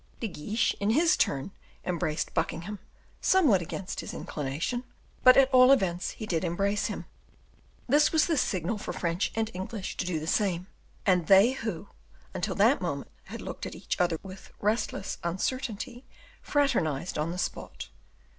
De 0.19 0.27
Guiche, 0.27 0.73
in 0.79 0.89
his 0.89 1.15
turn, 1.15 1.51
embraced 1.85 2.33
Buckingham 2.33 2.79
somewhat 3.21 3.61
against 3.61 3.99
his 3.99 4.15
inclination; 4.15 4.83
but, 5.23 5.37
at 5.37 5.47
all 5.53 5.71
events, 5.71 6.09
he 6.09 6.25
did 6.25 6.43
embrace 6.43 6.87
him. 6.87 7.05
This 7.87 8.11
was 8.11 8.25
the 8.25 8.35
signal 8.35 8.79
for 8.79 8.93
French 8.93 9.31
and 9.35 9.51
English 9.53 9.97
to 9.97 10.05
do 10.07 10.19
the 10.19 10.25
same; 10.25 10.65
and 11.05 11.27
they 11.27 11.51
who, 11.51 11.89
until 12.33 12.55
that 12.55 12.81
moment, 12.81 13.11
had 13.25 13.41
looked 13.43 13.67
at 13.67 13.75
each 13.75 14.01
other 14.01 14.17
with 14.23 14.49
restless 14.59 15.19
uncertainty, 15.23 16.03
fraternized 16.41 17.19
on 17.19 17.29
the 17.29 17.37
spot. 17.37 17.89